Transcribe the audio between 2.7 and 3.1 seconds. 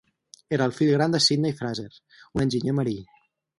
marí.